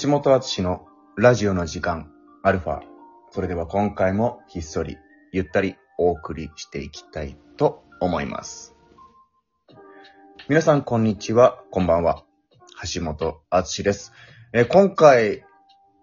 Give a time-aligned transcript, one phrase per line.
[0.00, 0.86] 橋本敦の
[1.18, 2.10] ラジオの時間、
[2.42, 2.80] アルファ。
[3.30, 4.96] それでは今回もひっそり、
[5.32, 8.74] ゆったりお送りしていきたいと思います。
[10.48, 12.24] 皆さん、こんにちは、こんばんは。
[12.94, 14.14] 橋本敦です。
[14.54, 15.44] えー今回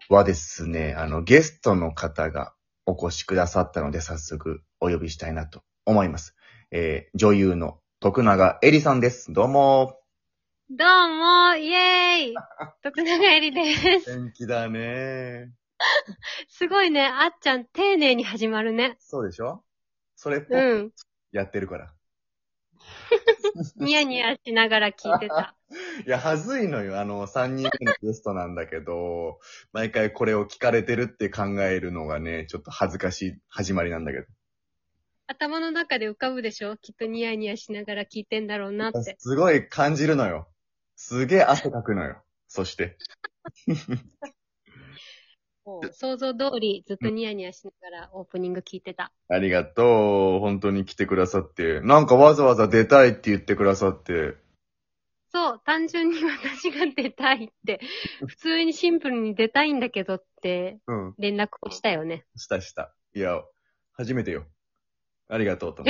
[0.07, 2.53] はですね、あの、ゲストの方が
[2.85, 6.35] お越しくださったので、早速お呼びしたいなと思います。
[6.69, 9.33] えー女優の徳永えりさんです。
[9.33, 9.98] どうも
[10.71, 12.35] どうも、イエーイ
[12.83, 14.15] 徳永えりです。
[14.19, 15.51] 元気だね
[16.47, 18.95] すごいね、あっちゃん丁寧に始まるね。
[18.99, 19.63] そうでしょ？
[20.15, 20.93] それっぽくうん。
[21.31, 21.93] やってるから。
[23.77, 25.55] ニヤニヤしながら聞いてた。
[26.05, 26.99] いや、はずいのよ。
[26.99, 29.39] あの、3人目のゲストなんだけど、
[29.73, 34.19] 毎回これを聞かれてるって考えるのがね、ちょっと恥ずかしい始まりなんだけ
[35.25, 36.77] 頭の中で浮かぶでしょ？
[36.77, 39.03] きっとニヤニヤしながら聞いてんだろうなっど。
[39.03, 39.15] て。
[39.17, 40.47] すごい感じるのよ。
[41.01, 42.21] すげえ汗かくのよ。
[42.49, 42.97] そして。
[45.65, 49.13] もう想像通りずっとニヤニヤしながらオープニング聞いてた。
[49.29, 50.39] ありがとう。
[50.41, 51.79] 本当に来てくださって。
[51.81, 54.35] なんかわざわざ出たいって言ってくださって。
[55.31, 57.79] そう、単純に私が出たいって、
[58.27, 61.15] 普通にシンプルに出たいんだけどってうん。
[61.17, 62.25] 連絡をしたよね。
[62.35, 62.93] したした。
[63.15, 63.41] いや、
[63.93, 64.45] 初めてよ。
[65.29, 65.83] ありがとうと。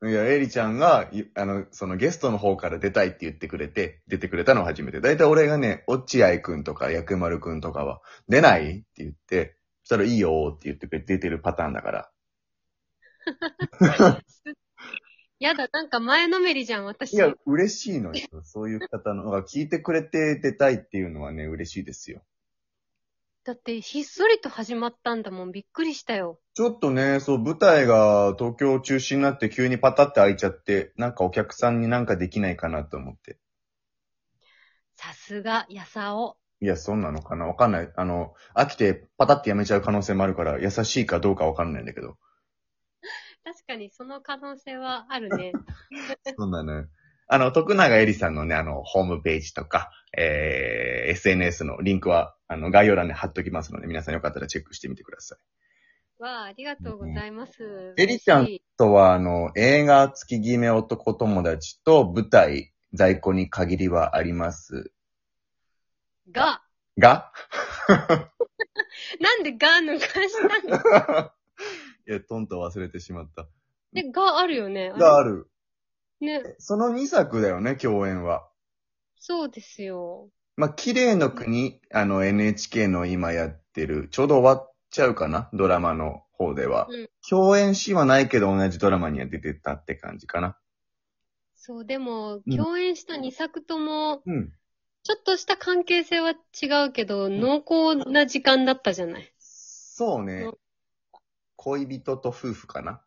[0.00, 5.00] いや、エリちゃんが、いあの、そのゲストの方から出たいって言ってくれて、出てくれたのは初めて。
[5.00, 12.10] だいたい俺がね、落合くんとか薬丸くんとかは、出ないって言って、そしたらいいよって言ってくれて出てるパターンだから。
[15.40, 17.14] やだ、なんか前のめりじゃん、私。
[17.14, 18.42] いや、嬉しいのよ。
[18.44, 22.22] そういう方のが聞いてくれて出たいっていうのはね、嬉しいですよ。
[23.48, 25.52] だって、ひっそりと始まったんだもん。
[25.52, 26.38] びっくりしたよ。
[26.52, 33.38] ちょっとね、そう、舞台が東京中心になって急にパタって開いちゃって、なんかお客さんになんかできないかなと思って。
[34.96, 36.36] さすが、やさお。
[36.60, 37.90] いや、そんなのかなわかんない。
[37.96, 42.18] あの、飽きてパタってやめちゃう可能性もあるから、優しいかどうかわかんないんだけど。
[43.44, 45.52] 確かにその可能性はあるね。
[46.36, 46.84] そうなの。
[47.28, 56.22] あの、徳永えりさんのね、あの、ホームページとか、えー、SNS のリンクは、あの、概要欄に貼っときますので、皆さんよかったらチェックしてみてください。
[56.22, 57.94] わあ、ありがとうございます。
[57.96, 64.90] エリちゃんとは、あの、映画月決め男友達と舞台、在庫に限りはあります。
[66.32, 66.62] が、
[66.98, 67.32] が？
[69.20, 71.30] なんでが抜かしたの？
[72.08, 73.46] いや、トンと忘れてしまった。
[73.92, 74.90] で、があるよね。
[74.90, 75.50] がある。
[76.20, 76.56] ね。
[76.58, 78.48] その2作だよね、共演は。
[79.16, 80.30] そうですよ。
[80.58, 86.88] まあ、綺麗の国、あの NHK の今やってる、ちょうど終わっちゃうかな、ドラマの方では。
[86.90, 90.56] うん共演シーンはないけど同じドラマには出てたって感じかな。
[91.54, 94.52] そう、でも、うん共演した2作とも、うん。
[95.04, 99.32] ちょっとした関係性は違うけど、濃厚な時間だったじゃない。
[99.38, 100.54] そうねうん。
[101.54, 103.00] 恋人と夫婦かな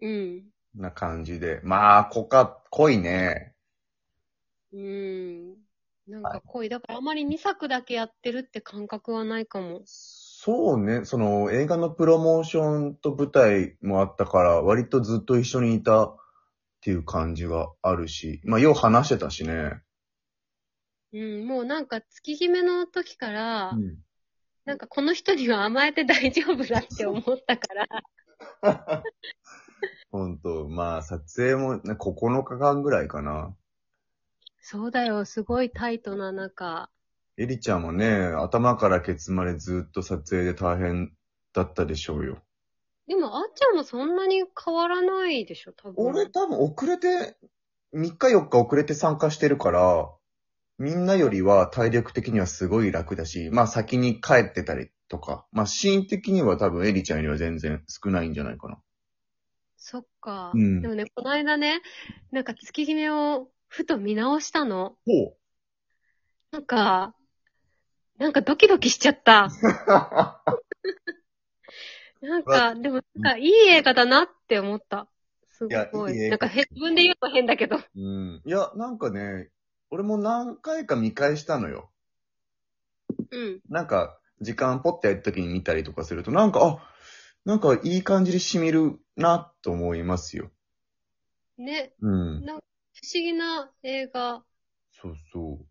[0.00, 0.44] うん。
[0.74, 1.60] な感じで。
[1.64, 3.54] まあ、濃か、濃いね。
[4.72, 5.69] うん。
[6.10, 6.68] なんか濃い。
[6.68, 9.82] だからあまり2作だけやってるって感覚はないかも。
[9.86, 11.04] そうね。
[11.04, 16.16] その映画のプロモーションと舞台もあったから、割とずっと一緒にいたっ
[16.80, 18.40] ていう感じがあるし。
[18.44, 19.80] まあ、よう話してたしね。
[21.12, 23.98] うん、もうなんか月決めの時から、うん。
[24.64, 27.88] なんかこの人には甘えて大丈夫だって思ったから、
[30.10, 33.56] 本当まあ、撮影も、ね、9日間ぐらいかな。
[34.60, 36.90] そうだよ、すごいタイトな中。
[37.36, 41.12] エリちゃんもね、頭からケツまでずっと撮影で大変
[41.52, 42.38] だったでしょうよ。
[43.06, 45.94] でも、あっちゃんもそんなに変わらないでしょ、多分。
[46.06, 47.36] 俺多分遅れて、
[47.94, 50.10] 3日4日遅れて参加してるから、
[50.78, 58.78] みんなよりは体力的にはすごい楽だし、まあ先に帰ってたりとか、まあシーン的には多分エリちゃんよりは全然少ないんじゃないかな。
[59.76, 60.52] そっか。
[60.54, 61.80] うんでもね、この間ね、
[62.30, 64.96] なんか月決めをふと見直したの。
[65.06, 65.36] ほ
[66.50, 67.14] なんか、
[68.18, 69.48] なんかドキドキしちゃった。
[72.20, 75.08] なんか、でもなんかいい映画だなって思った。
[75.52, 76.14] すいやごい。
[76.14, 77.76] いい映画なんかへ自分で言うと変だけど。
[77.76, 78.42] うん。
[78.44, 79.50] いや、なんかね、
[79.90, 81.92] 俺も何回か見返したのよ。
[83.30, 83.60] うん。
[83.68, 86.78] なんか、時間ポッてやるときに見たりとかすると、なんか、あ、
[87.44, 90.50] なんかいい感じで染みるなと思いますよ。
[91.56, 92.44] ね、うん。
[92.44, 92.60] なん
[93.02, 94.42] 思議な映画。
[94.90, 95.66] そうそう。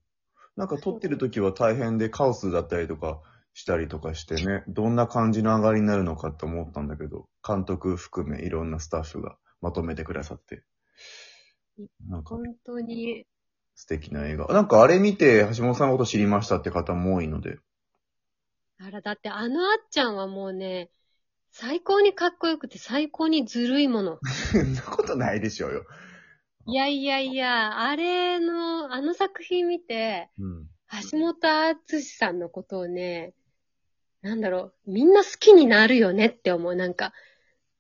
[0.56, 3.22] なんか撮ってる時は大変でカオスだったりとか
[3.54, 10.64] したりとかしてね、どんな感じの上がりになるのかと思ったんだけど、監督含めいろんなスタッフがまとめてくださって。
[12.08, 13.26] なんか、本当に
[13.76, 14.48] 素敵な映画。
[14.48, 17.60] なんかあれ見て橋本さんのこと知りましたって方も多いので。
[18.78, 20.90] あら、だってあのあっちゃんはもうね、
[21.52, 24.20] 最高にかっこよくて最高にずるいもの。
[24.52, 25.86] そんなことないでしょうよ。
[26.70, 30.68] いやいやいや、あれの、あの作品見て、うん。
[31.12, 33.34] 橋本敦さんのことをね、
[34.22, 36.76] なんだろう、みんな好きになるよねって思う。
[36.76, 37.14] なんか、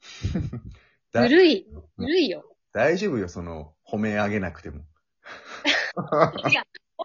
[1.11, 2.55] だずるい、ずるいよ。
[2.71, 4.79] 大丈夫よ、その、褒め上げなくても。
[4.79, 6.65] いや、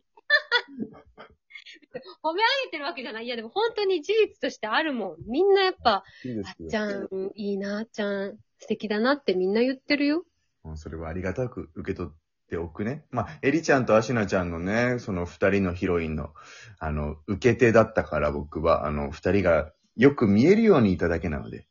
[2.22, 3.26] 褒め上げてるわけじゃない。
[3.26, 5.16] いや、でも本当に事実としてあるもん。
[5.26, 10.24] みんなやっぱ、いいあっちゃん、いいな、あっちゃん、素敵だなってみんな言ってるよ。
[10.64, 12.16] うんそれはありがたく受け取っ
[12.48, 13.04] ておくね。
[13.10, 16.32] まあ、エリちゃんとアシナちゃんのね、その二人のヒロインの、
[16.78, 21.66] あの、受け手だったから僕は、あの、二人がよく見えるようにいただけなので。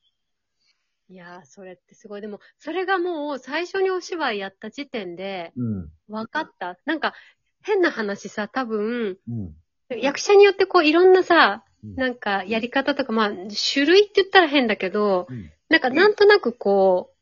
[1.10, 2.22] いやー、それってすごい。
[2.22, 5.89] でも、それがもう最初にお芝居やった時点でうん。
[6.07, 6.78] 分かった。
[6.86, 7.13] なんか、
[7.62, 9.56] 変な話さ、多分、うん。
[9.89, 13.31] 役者によってこういろんなさ、うんなんかやり方とか、まあ、
[13.74, 17.12] 種類って言ったら変だけど、うんなんかなんとなくこう、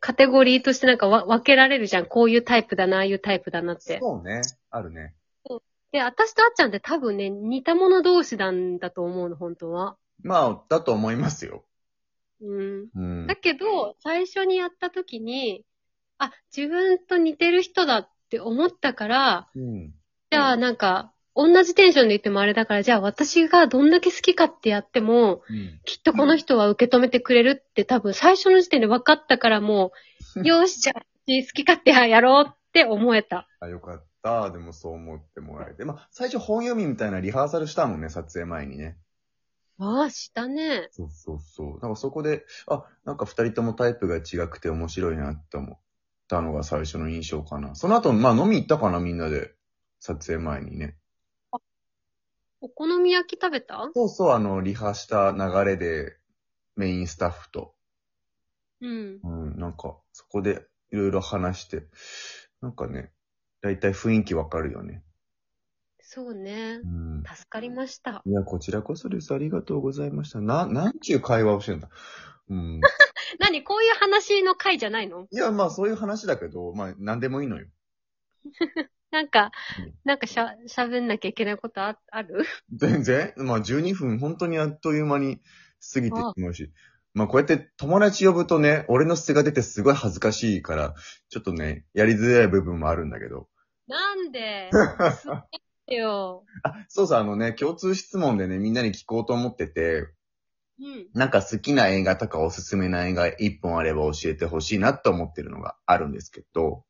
[0.00, 2.06] カテゴリーとしてなんかわ分けられるじゃん。
[2.06, 3.98] こういうタイプだな、ああいうタイプだなって。
[4.00, 4.40] そうね。
[4.70, 5.14] あるね。
[5.92, 9.96] で、私とあっちゃんって多分ね、似た者同士なんだと思うの、本当は。
[10.22, 11.64] まあ、だと思いますよ。
[12.40, 12.88] うん。
[12.94, 13.36] うんだ。
[13.36, 15.64] けど、最初にやった時に、
[16.18, 19.94] あ、自分と似てる人だって思ったから、うん。
[20.30, 25.80] じゃあなんか、同じテンションで言ってもあれだから、じゃあ私がどんだけ好きかってやっても、うん。
[25.84, 29.92] きっとこの人は受け止めてくれるって多分最初の時点で分かったからも
[30.36, 33.48] う、よし、じゃあ好き勝手やろうって思えた。
[33.60, 34.50] あ、よかった。
[34.50, 35.84] でもそう思ってもらえて。
[35.84, 38.96] まあ、最初本読みみたいなリハーサルしたもんね、撮影前にね。
[39.78, 40.88] ああ、したね。
[40.90, 41.78] そうそうそう。
[41.80, 45.78] なんかそこで、あ、なんか二人ともタイプが違くて面白いなって思っ
[46.28, 47.74] たのが最初の印象かな。
[47.74, 49.52] その後、まあ飲み行ったかな、みんなで。
[50.02, 50.96] 撮影前にね。
[52.62, 53.90] お好み焼き食べた？
[53.94, 56.18] そうそう、あの、リハした流れで、
[56.76, 57.74] メインスタッフと、
[58.80, 59.22] うん。
[59.22, 61.84] うん、なんか、そこでいろいろ話して、
[62.60, 63.12] なんかね、
[63.60, 65.02] だいたい雰囲気わかるよね。
[66.00, 66.86] そうねう。
[66.88, 67.22] ん。
[67.22, 68.22] 助かりました。
[68.26, 69.32] いや、こちらこそです。
[69.34, 70.40] ありがとうございました。
[70.40, 71.88] な、なんちゅう会話をしてんだ。
[72.48, 72.80] うん。
[73.38, 73.62] 何？
[73.64, 75.28] こういう話の回じゃないの？
[75.32, 77.66] いや、まあそういう話だけど、まあなんでもいいのよ。
[79.10, 82.44] なんかうん、なんかしゃ、喋んなきゃいけないことあ ある？
[82.72, 83.32] 全然？
[83.36, 85.40] まあ12分本当にあっという間に
[85.92, 86.72] 過ぎてしまうし。
[87.12, 90.94] まあこうやって友達呼ぶとね、俺の素が出てすごい恥ずかしいから、
[91.28, 93.48] ちょっとね、やりづらい部分もあるんだけど。
[93.88, 94.70] なんで？
[95.88, 96.44] よ。
[96.62, 100.08] あ、そうそう、あのね、共通質問でね、みんなに聞こうと思ってて、
[100.78, 101.08] うん。
[101.14, 106.84] なんか好きな映画とかおすすめな映画一本あれば教えてほしいなと思ってるのがあるんですけど、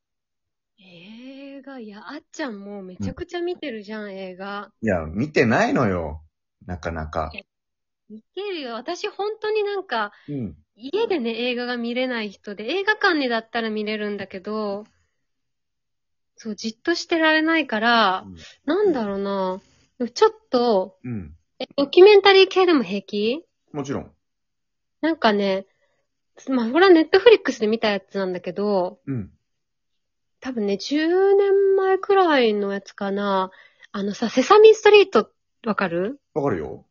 [1.61, 4.71] 映画、いや、あっちゃんもうめちゃくちゃ見てるじゃん、映画。
[4.81, 6.23] いや、見てないのよ。
[6.65, 7.31] なかなか。
[8.09, 8.73] 見てるよ。
[8.73, 10.57] 私本当になんか、うん。
[10.75, 14.85] 家でね、映画が見れない人で、映画館にだったら見れるんだけど、
[16.35, 18.25] そう、じっとしてられないから、
[18.65, 19.61] なんだろうな。
[20.09, 21.35] ちょっと、うん。
[21.59, 23.45] え、ドキュメンタリー系でも平気？
[23.71, 24.11] もちろん。
[25.01, 25.67] なんかね、
[26.49, 29.31] まあ、これはネットフリックスで見たやつなんだけど、うん。
[30.41, 33.51] 多分ね、10年前くらいのやつかな。
[33.91, 35.29] あのさ、セサミストリート、
[35.65, 36.19] わかる？
[36.33, 36.85] わかるよ。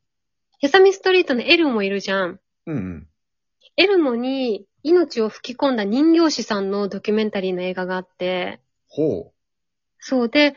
[0.60, 2.40] セサミストリートのエルモいるじゃん。
[2.66, 3.08] うんうん。
[3.76, 9.32] エルモに命を吹き込んだ人形師さんのドキュメンタリーの映画があって、ほ
[9.98, 10.54] そうで、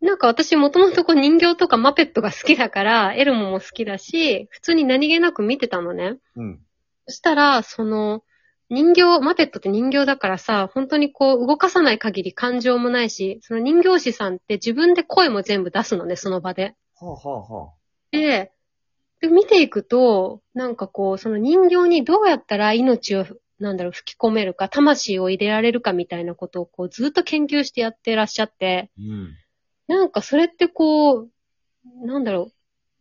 [0.00, 6.16] なんか私もともとこう人形とかマペットが好きだから、エルモも好きだし、普通に何気なく見てたのね。
[6.36, 6.42] う。
[6.42, 6.60] うん。
[7.06, 8.22] そしたら、その、
[8.70, 16.76] 人形、マペットって人形だからさ、本当にこう動かさない限り感情もないし、その人形師さんって自分で声も全部出すのね、その場で。
[16.94, 17.72] はあ、はあはあ、
[18.12, 18.52] で、
[19.20, 23.26] で見ていくと、なんかこう、その人形にどうやったら命を、
[23.58, 29.34] なんだろう、吹き込めるか、魂を入れられるかみたいなことをこうずっと研究してやってらっしゃって、うん。
[29.88, 31.28] なんかそれってこう、
[32.06, 32.52] なんだろう、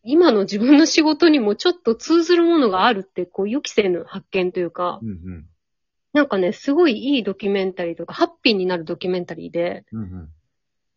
[0.04, 5.46] 今の自分の仕事にもちょっと通ずるものがあるって、こう予期せぬ発見というか、うんうん。
[6.14, 10.30] なんかね、すごいいいドキュメンタリーとか、ハッピーになるドキュメンタリーで、うんうん。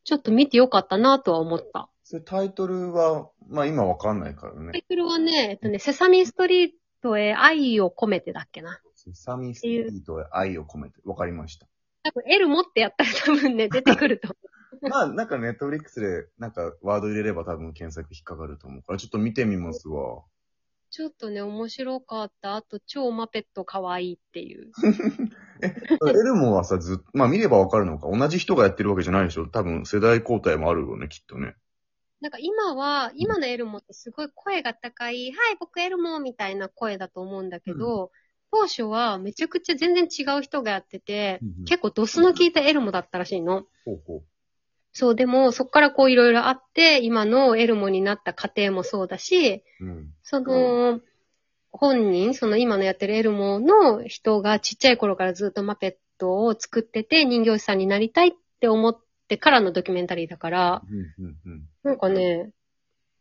[0.04, 1.90] ちょっと見てよかったなとは思った。
[2.02, 4.84] それタイトルは、まあ今わかんないからタイね。
[4.88, 6.70] トルはね、えっとね、セサミストリー
[7.02, 8.80] トへ愛を込めてだっけな。
[8.94, 10.96] セサミストリートへ愛を込めて。
[11.04, 11.66] わかりました。
[12.04, 14.36] 多分 L 持ってやったら多分ね、出てくると思
[14.90, 20.22] まあなんかネットフリックスでなんかワード入れれば多分検索引っかかると思うから、ちょっと見てみますわ。
[20.92, 22.54] ちょっとね、面白かった。
[22.54, 24.70] あと、超マペット可愛いっていう。
[25.64, 28.10] エルモはさ、ずっ まあ見ればわかるのか。
[28.10, 31.56] 同じ人がやってるわけじゃないでしょ多分世代交代もあるよね、きっとね。
[32.20, 38.10] なんか今は、今のエルモってすごい声が高い、はい、僕エルモみたいな声だと思うんだけど、
[38.50, 43.62] 当初はめちゃくちゃ全然違う人がやってて、結構ドスの効いたエルモだったらしいの。
[43.62, 44.22] 構、ほうほ
[44.92, 49.84] そう、でもそっからこういろいろあって、今のエルモになった過程もそうだし、う。
[49.84, 50.14] うん。
[50.22, 51.00] その、
[51.70, 58.96] 本人、その今のやってるエルモの人がちっちゃい頃からずっとマペットを作ってて人形師さんになりたいって思っ
[59.26, 61.62] てからのドキュメンタリーだから、うん、うん、うん。
[61.82, 62.52] なんかね、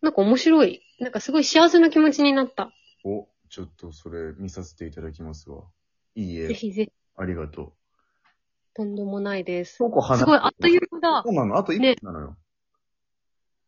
[0.02, 0.82] なんか面白い。
[1.00, 2.74] なんかすごい幸せな気持ちになった。
[3.06, 5.64] お、ちょっとそれ見させていただきますわ。
[6.16, 6.48] いいえ。
[6.48, 7.74] ぜひぜひ、ありがとう。
[8.74, 9.76] とんでもないです。
[9.78, 11.30] そうこすごい、あっという間だそ。
[11.30, 12.38] うなのあと一ね分なのよ。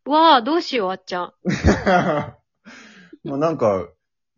[0.06, 1.32] わあ、どうしよう、あっちゃん。
[3.24, 3.88] まあなんか、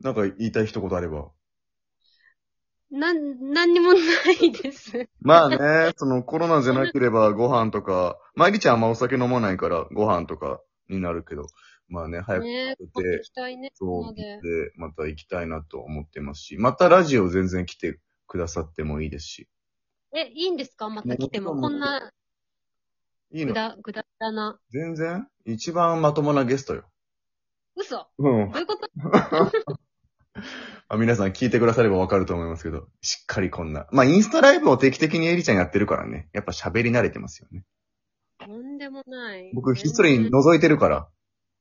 [0.00, 1.30] なんか言いたい一言あれば。
[2.90, 4.00] なん、なんにもな
[4.40, 5.08] いです。
[5.20, 11.46] まあね、そのコロナじゃなければご飯とか、まありちゃんあんまお酒飲まないからご飯とかになるけど、
[11.88, 13.72] まあね、早くね食べて行きたいね。
[13.74, 19.48] そう、でで、また行きたいなと思ってますし、またラジオ全然来てくださってもいいですし。
[20.14, 20.88] え、いいんですか？
[20.88, 21.60] また来ても。
[21.60, 22.12] こんな、
[23.32, 23.48] いいの？
[23.48, 24.58] ぐだ、ぐだぐだな。
[24.70, 25.28] 全然？
[25.44, 26.84] 一番まともなゲストよ。
[27.76, 28.88] 嘘うんどういうこと？
[30.88, 30.96] あ。
[30.96, 33.86] 皆さん聞いてくださればわかると思いますけど、しっかりこんな。
[33.90, 36.28] まあインスタライブを定期的にエリちゃんやってるからね。
[36.32, 37.64] やっぱ喋り慣れてますよね。
[38.38, 39.50] とんでもない。
[39.54, 41.08] 僕ひっ全そり然覗いてるから。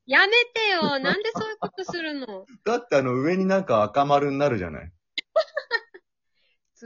[0.06, 2.46] やめてよなんでそういうことするの？
[2.64, 4.92] だってあの上になんか赤丸になるじゃない。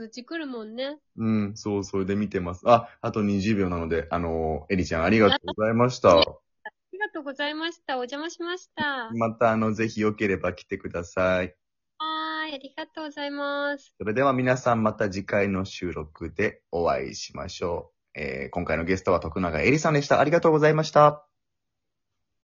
[0.00, 0.98] 通知来るもんね。
[1.18, 2.62] うん、そう、それで見てます。
[2.64, 6.12] あ、あと20秒なので、あのエリちゃんありがとうございました。
[6.12, 6.24] あ
[6.90, 7.96] りがとうございました。
[7.98, 9.10] お邪魔しました。
[9.10, 11.54] またあの、ぜひ良ければ来てください。
[11.98, 13.94] はーい、ありがとうございます。
[13.98, 18.18] それでは皆さんまた次回の収録でお会いしましょう。
[18.18, 20.18] えー今回のゲストは徳永エリさんでした。
[20.18, 21.29] ありがとうございました。